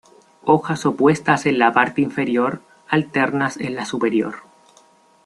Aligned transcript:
Hojas 0.45 0.87
opuestas 0.87 1.45
en 1.45 1.59
la 1.59 1.71
parte 1.73 2.01
inferior, 2.01 2.63
alternas 2.87 3.57
en 3.57 3.75
la 3.75 3.85
superior. 3.85 4.37